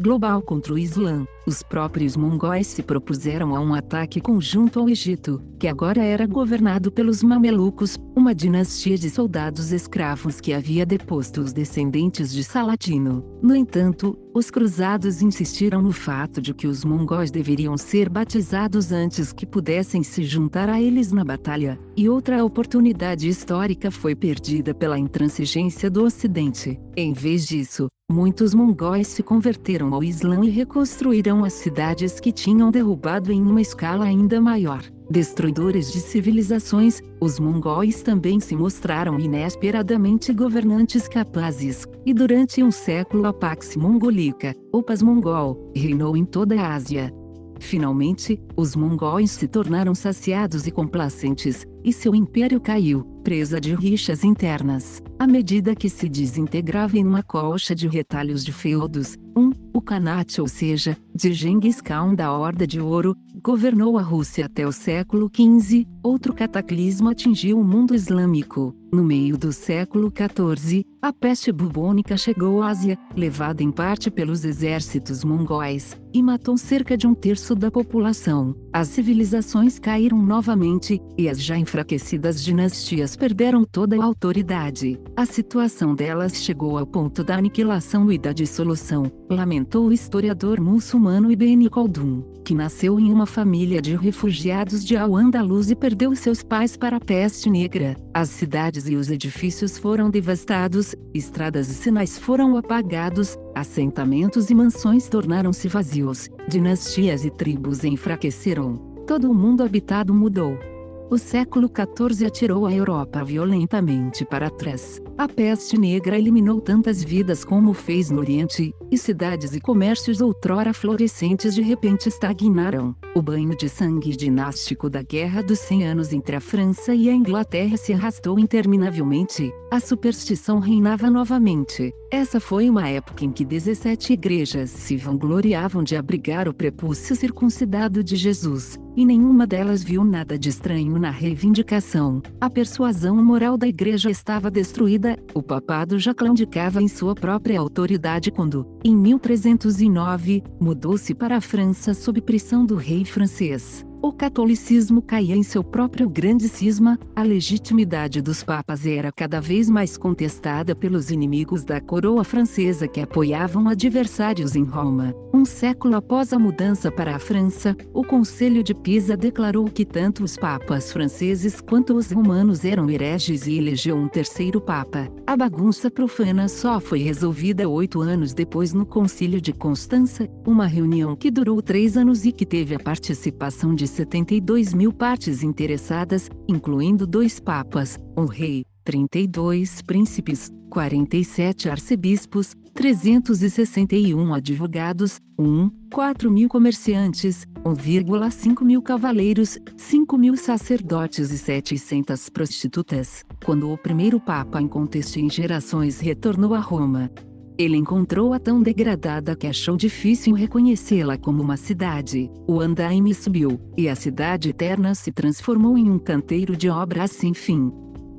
[0.00, 1.24] global contra o Islã.
[1.44, 6.92] Os próprios mongóis se propuseram a um ataque conjunto ao Egito, que agora era governado
[6.92, 13.24] pelos mamelucos, uma dinastia de soldados escravos que havia deposto os descendentes de Saladino.
[13.42, 19.32] No entanto, os cruzados insistiram no fato de que os mongóis deveriam ser batizados antes
[19.32, 24.98] que pudessem se juntar a eles na batalha, e outra oportunidade histórica foi perdida pela
[24.98, 26.78] intransigência do Ocidente.
[26.96, 32.70] Em vez disso, muitos mongóis se converteram ao Islã e reconstruíram as cidades que tinham
[32.70, 34.82] derrubado em uma escala ainda maior.
[35.10, 43.26] Destruidores de civilizações, os mongóis também se mostraram inesperadamente governantes capazes, e durante um século
[43.26, 47.12] a Pax Mongolica, ou Paz Mongol, reinou em toda a Ásia.
[47.60, 54.24] Finalmente, os mongóis se tornaram saciados e complacentes, e seu império caiu, presa de rixas
[54.24, 59.16] internas, à medida que se desintegrava em uma colcha de retalhos de feudos.
[59.36, 64.46] Um, o Khanate ou seja, de Genghis Khan da Horda de Ouro, governou a Rússia
[64.46, 68.74] até o século XV, outro cataclismo atingiu o mundo islâmico.
[68.92, 74.44] No meio do século XIV, a peste bubônica chegou à Ásia, levada em parte pelos
[74.44, 78.54] exércitos mongóis, e matou cerca de um terço da população.
[78.70, 85.00] As civilizações caíram novamente, e as já enfraquecidas dinastias perderam toda a autoridade.
[85.16, 91.32] A situação delas chegou ao ponto da aniquilação e da dissolução, lamentou o historiador muçulmano
[91.32, 96.76] Ibn Khaldun, que nasceu em uma família de refugiados de Al-Andalus e perdeu seus pais
[96.76, 97.96] para a peste negra.
[98.12, 105.08] As cidades e os edifícios foram devastados, estradas e sinais foram apagados, assentamentos e mansões
[105.08, 108.74] tornaram-se vazios, dinastias e tribos enfraqueceram.
[109.06, 110.71] Todo o mundo habitado mudou.
[111.12, 114.98] O século XIV atirou a Europa violentamente para trás.
[115.18, 120.72] A peste negra eliminou tantas vidas como fez no Oriente, e cidades e comércios outrora
[120.72, 122.96] florescentes de repente estagnaram.
[123.14, 127.12] O banho de sangue dinástico da Guerra dos Cem Anos entre a França e a
[127.12, 129.52] Inglaterra se arrastou interminavelmente.
[129.70, 131.92] A superstição reinava novamente.
[132.12, 138.04] Essa foi uma época em que 17 igrejas se vangloriavam de abrigar o prepúcio circuncidado
[138.04, 142.20] de Jesus, e nenhuma delas viu nada de estranho na reivindicação.
[142.38, 148.30] A persuasão moral da igreja estava destruída, o papado já claudicava em sua própria autoridade
[148.30, 155.36] quando, em 1309, mudou-se para a França sob pressão do rei francês o catolicismo caía
[155.36, 161.12] em seu próprio grande cisma, a legitimidade dos papas era cada vez mais contestada pelos
[161.12, 165.14] inimigos da coroa francesa que apoiavam adversários em Roma.
[165.32, 170.24] Um século após a mudança para a França, o Conselho de Pisa declarou que tanto
[170.24, 175.08] os papas franceses quanto os romanos eram hereges e elegeu um terceiro papa.
[175.24, 181.14] A bagunça profana só foi resolvida oito anos depois no Concílio de Constança, uma reunião
[181.14, 187.06] que durou três anos e que teve a participação de 72 mil partes interessadas, incluindo
[187.06, 198.64] dois papas, um rei, 32 príncipes, 47 arcebispos, 361 advogados, 1, 4 mil comerciantes, 1,5
[198.64, 203.22] mil cavaleiros, 5 mil sacerdotes e 700 prostitutas.
[203.44, 207.10] Quando o primeiro Papa em contexto em gerações retornou a Roma,
[207.58, 212.30] ele encontrou-a tão degradada que achou difícil reconhecê-la como uma cidade.
[212.46, 217.34] O andaime subiu, e a cidade eterna se transformou em um canteiro de obras sem
[217.34, 217.72] fim.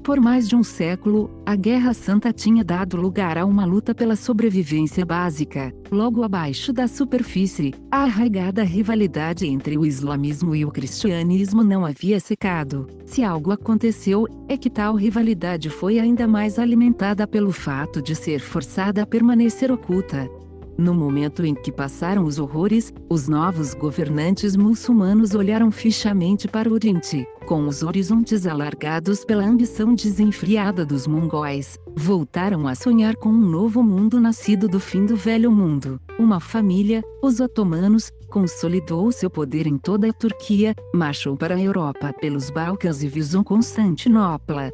[0.03, 4.17] Por mais de um século, a Guerra Santa tinha dado lugar a uma luta pela
[4.17, 5.73] sobrevivência básica.
[5.89, 12.19] Logo abaixo da superfície, a arraigada rivalidade entre o islamismo e o cristianismo não havia
[12.19, 12.85] secado.
[13.05, 18.41] Se algo aconteceu, é que tal rivalidade foi ainda mais alimentada pelo fato de ser
[18.41, 20.29] forçada a permanecer oculta.
[20.77, 26.73] No momento em que passaram os horrores, os novos governantes muçulmanos olharam fixamente para o
[26.73, 31.77] Oriente, com os horizontes alargados pela ambição desenfreada dos mongóis.
[31.95, 35.99] Voltaram a sonhar com um novo mundo nascido do fim do velho mundo.
[36.17, 42.11] Uma família, os otomanos, consolidou seu poder em toda a Turquia, marchou para a Europa
[42.13, 44.71] pelos Balcãs e visou Constantinopla.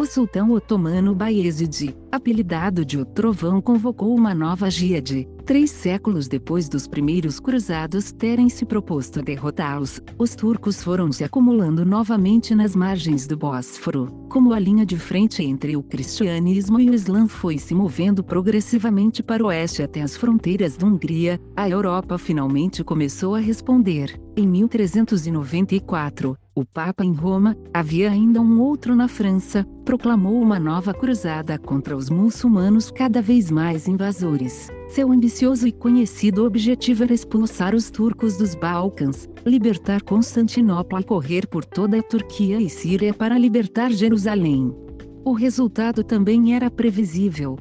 [0.00, 5.28] O sultão otomano Bayezid, apelidado de O Trovão convocou uma nova Jíade.
[5.50, 11.24] Três séculos depois dos primeiros cruzados terem se proposto a derrotá-los, os turcos foram se
[11.24, 16.88] acumulando novamente nas margens do Bósforo, como a linha de frente entre o cristianismo e
[16.88, 21.68] o islã foi se movendo progressivamente para o oeste até as fronteiras da Hungria, a
[21.68, 24.20] Europa finalmente começou a responder.
[24.36, 30.94] Em 1394, o Papa em Roma, havia ainda um outro na França, proclamou uma nova
[30.94, 34.70] cruzada contra os muçulmanos cada vez mais invasores.
[34.90, 41.46] Seu ambicioso e conhecido objetivo era expulsar os turcos dos Balcãs, libertar Constantinopla e correr
[41.46, 44.74] por toda a Turquia e Síria para libertar Jerusalém.
[45.24, 47.56] O resultado também era previsível.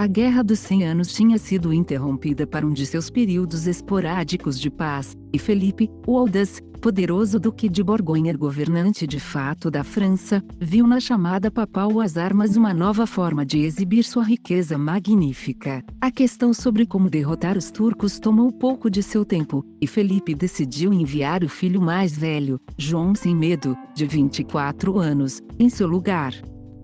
[0.00, 4.70] A Guerra dos Cem Anos tinha sido interrompida para um de seus períodos esporádicos de
[4.70, 10.86] paz, e Felipe, o audaz, poderoso duque de Borgonha governante de fato da França, viu
[10.86, 15.84] na chamada papal as armas uma nova forma de exibir sua riqueza magnífica.
[16.00, 20.94] A questão sobre como derrotar os turcos tomou pouco de seu tempo, e Felipe decidiu
[20.94, 26.32] enviar o filho mais velho, João Sem Medo, de 24 anos, em seu lugar.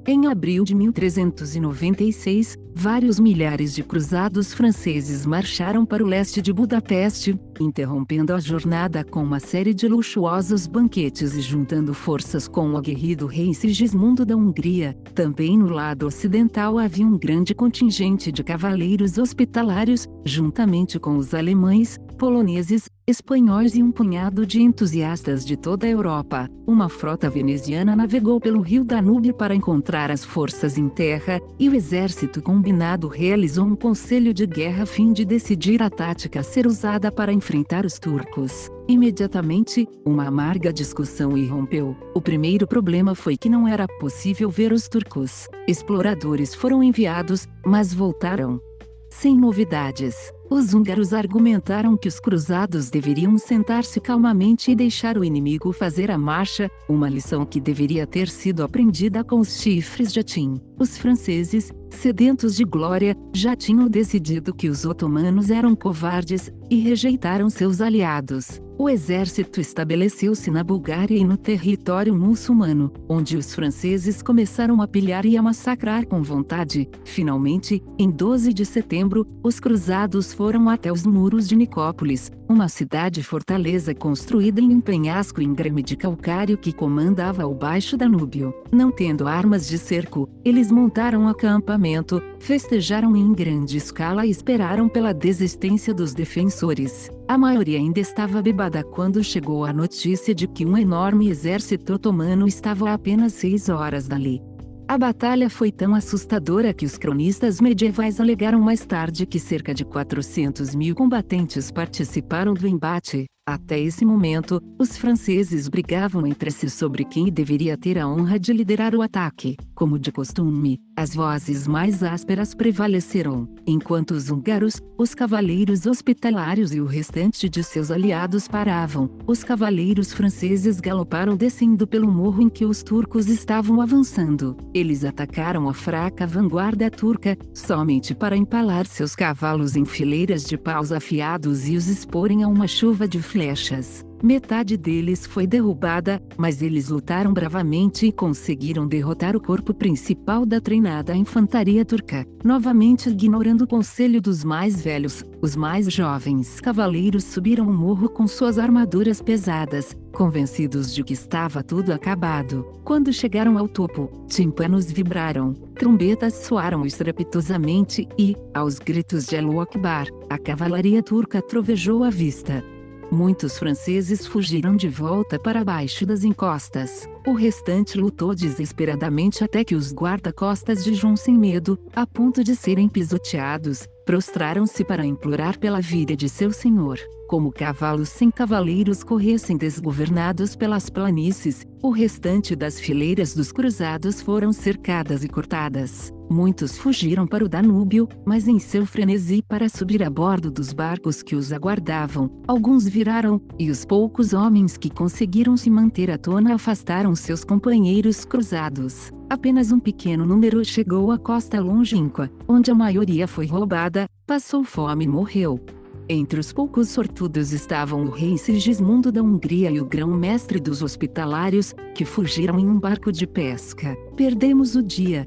[0.07, 7.41] Em abril de 1396, vários milhares de cruzados franceses marcharam para o leste de Budapeste,
[7.61, 13.27] interrompendo a jornada com uma série de luxuosos banquetes e juntando forças com o aguerrido
[13.27, 14.95] rei Sigismundo da Hungria.
[15.15, 21.99] Também no lado ocidental havia um grande contingente de cavaleiros hospitalários, juntamente com os alemães,
[22.19, 26.49] poloneses, espanhóis e um punhado de entusiastas de toda a Europa.
[26.67, 31.75] Uma frota veneziana navegou pelo rio Danúbio para encontrar as forças em terra, e o
[31.75, 36.67] exército combinado realizou um conselho de guerra a fim de decidir a tática a ser
[36.67, 37.46] usada para enfrentar
[37.85, 38.69] os turcos.
[38.89, 41.97] Imediatamente, uma amarga discussão irrompeu.
[42.13, 45.49] O primeiro problema foi que não era possível ver os turcos.
[45.69, 48.61] Exploradores foram enviados, mas voltaram.
[49.09, 50.33] Sem novidades.
[50.51, 56.19] Os húngaros argumentaram que os cruzados deveriam sentar-se calmamente e deixar o inimigo fazer a
[56.19, 60.61] marcha, uma lição que deveria ter sido aprendida com os chifres de Atim.
[60.79, 67.49] Os franceses, sedentos de glória, já tinham decidido que os otomanos eram covardes, e rejeitaram
[67.49, 68.61] seus aliados.
[68.79, 75.25] o exército estabeleceu-se na Bulgária e no território muçulmano, onde os franceses começaram a pilhar
[75.25, 76.87] e a massacrar com vontade.
[77.03, 83.95] Finalmente, em 12 de setembro, os cruzados foram até os muros de Nicópolis, uma cidade-fortaleza
[83.95, 88.55] construída em um penhasco íngreme de calcário que comandava ao baixo Danúbio.
[88.71, 95.13] Não tendo armas de cerco, eles montaram acampamento, festejaram em grande escala e esperaram pela
[95.13, 97.11] desistência dos defensores.
[97.29, 102.47] A maioria ainda estava bebada quando chegou a notícia de que um enorme exército otomano
[102.47, 104.41] estava a apenas seis horas dali.
[104.89, 109.85] A batalha foi tão assustadora que os cronistas medievais alegaram mais tarde que cerca de
[109.85, 113.27] 400 mil combatentes participaram do embate.
[113.49, 118.53] Até esse momento, os franceses brigavam entre si sobre quem deveria ter a honra de
[118.53, 119.57] liderar o ataque.
[119.73, 126.81] Como de costume, as vozes mais ásperas prevaleceram, enquanto os húngaros, os cavaleiros hospitalários e
[126.81, 129.11] o restante de seus aliados paravam.
[129.29, 134.57] Os cavaleiros franceses galoparam descendo pelo morro em que os turcos estavam avançando.
[134.75, 140.91] Eles atacaram a fraca vanguarda turca, somente para empalar seus cavalos em fileiras de paus
[140.91, 144.03] afiados e os exporem a uma chuva de flechas.
[144.23, 150.59] Metade deles foi derrubada, mas eles lutaram bravamente e conseguiram derrotar o corpo principal da
[150.59, 155.23] treinada infantaria turca, novamente ignorando o conselho dos mais velhos.
[155.43, 161.63] Os mais jovens cavaleiros subiram o morro com suas armaduras pesadas, convencidos de que estava
[161.63, 162.65] tudo acabado.
[162.85, 170.07] Quando chegaram ao topo, tímpanos vibraram, trombetas soaram estrepitosamente e, aos gritos de Allahu Akbar,
[170.31, 172.65] a cavalaria turca trovejou à vista.
[173.11, 177.09] Muitos franceses fugiram de volta para baixo das encostas.
[177.27, 182.55] O restante lutou desesperadamente até que os guarda-costas de João sem medo, a ponto de
[182.55, 187.01] serem pisoteados, prostraram-se para implorar pela vida de seu senhor.
[187.27, 194.53] Como cavalos sem cavaleiros corressem desgovernados pelas planícies, o restante das fileiras dos cruzados foram
[194.53, 196.13] cercadas e cortadas.
[196.31, 201.21] Muitos fugiram para o Danúbio, mas em seu frenesi para subir a bordo dos barcos
[201.21, 206.55] que os aguardavam, alguns viraram, e os poucos homens que conseguiram se manter à tona
[206.55, 209.11] afastaram seus companheiros cruzados.
[209.29, 215.05] Apenas um pequeno número chegou à costa longínqua, onde a maioria foi roubada, passou fome
[215.05, 215.61] e morreu.
[216.09, 221.75] Entre os poucos sortudos estavam o rei Sigismundo da Hungria e o grão-mestre dos hospitalários,
[221.95, 223.97] que fugiram em um barco de pesca.
[224.17, 225.27] Perdemos o dia,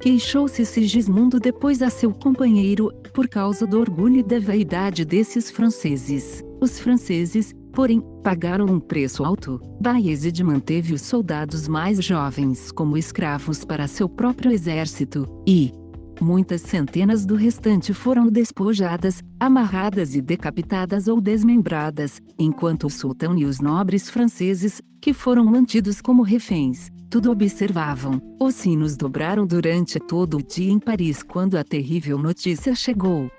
[0.00, 6.42] Queixou-se Sigismundo depois a seu companheiro, por causa do orgulho e da vaidade desses franceses.
[6.58, 9.60] Os franceses, porém, pagaram um preço alto.
[9.80, 15.72] Bayezid manteve os soldados mais jovens como escravos para seu próprio exército, e,
[16.20, 23.44] muitas centenas do restante foram despojadas, amarradas e decapitadas ou desmembradas, enquanto o sultão e
[23.44, 28.20] os nobres franceses, que foram mantidos como reféns, tudo observavam.
[28.38, 33.30] Os sinos dobraram durante todo o dia em Paris quando a terrível notícia chegou.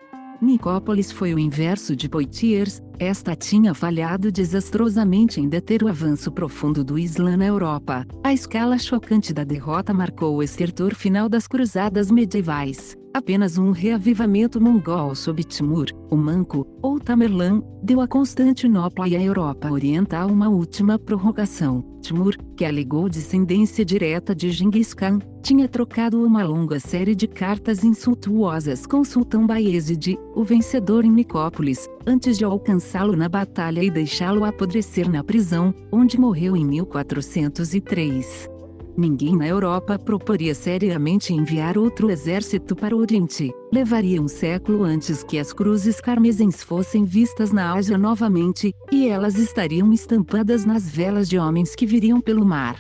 [0.42, 6.84] Nicópolis foi o inverso de Poitiers, esta tinha falhado desastrosamente em deter o avanço profundo
[6.84, 8.08] do Islã na Europa.
[8.24, 12.98] A escala chocante da derrota marcou o estertor final das cruzadas medievais.
[13.14, 19.22] Apenas um reavivamento mongol sob Timur, o Manco, ou Tamerlã, deu a Constantinopla e à
[19.22, 21.84] Europa Oriental uma última prorrogação.
[22.02, 27.84] Timur, que alegou descendência direta de Genghis Khan, tinha trocado uma longa série de cartas
[27.84, 34.46] insultuosas com Sultão Bayezid, o vencedor em Nicópolis, antes de alcançá-lo na batalha e deixá-lo
[34.46, 38.61] apodrecer na prisão, onde morreu em 1403.
[38.98, 43.52] Ninguém na Europa proporia seriamente enviar outro exército para o Oriente.
[43.72, 49.36] Levaria um século antes que as cruzes carmesins fossem vistas na Ásia novamente, e elas
[49.36, 52.78] estariam estampadas nas velas de homens que viriam pelo mar.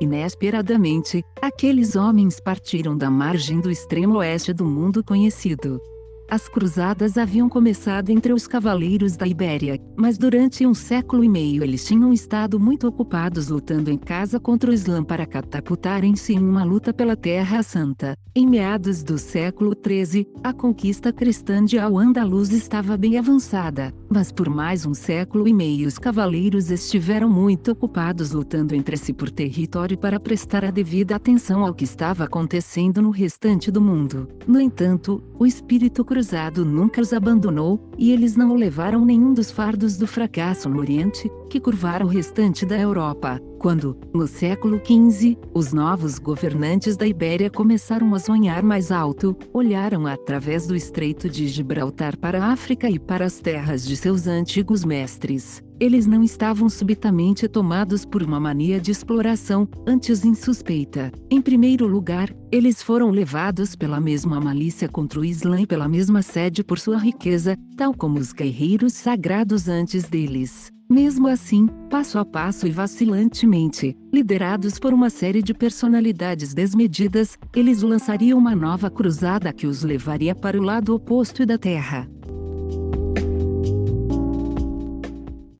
[0.00, 5.80] Inesperadamente, aqueles homens partiram da margem do extremo oeste do mundo conhecido.
[6.28, 11.62] As cruzadas haviam começado entre os cavaleiros da Ibéria, mas durante um século e meio
[11.62, 16.64] eles tinham estado muito ocupados lutando em casa contra o Islã para catapultarem-se em uma
[16.64, 18.16] luta pela Terra Santa.
[18.34, 24.48] Em meados do século XIII, a conquista cristã de Al-Andalus estava bem avançada, mas por
[24.48, 29.96] mais um século e meio os cavaleiros estiveram muito ocupados lutando entre si por território
[29.96, 34.26] para prestar a devida atenção ao que estava acontecendo no restante do mundo.
[34.48, 39.96] No entanto, o espírito cruzado nunca os abandonou, e eles não levaram nenhum dos fardos
[39.96, 43.40] do fracasso no Oriente, que curvaram o restante da Europa.
[43.58, 50.06] Quando, no século XV, os novos governantes da Ibéria começaram a sonhar mais alto, olharam
[50.06, 54.84] através do Estreito de Gibraltar para a África e para as terras de seus antigos
[54.84, 55.63] mestres.
[55.80, 61.12] Eles não estavam subitamente tomados por uma mania de exploração, antes insuspeita.
[61.30, 66.22] Em primeiro lugar, eles foram levados pela mesma malícia contra o Islã e pela mesma
[66.22, 70.72] sede por sua riqueza, tal como os guerreiros sagrados antes deles.
[70.88, 77.80] Mesmo assim, passo a passo e vacilantemente, liderados por uma série de personalidades desmedidas, eles
[77.80, 82.06] lançariam uma nova cruzada que os levaria para o lado oposto da Terra.